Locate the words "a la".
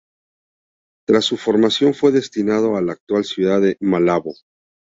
2.75-2.93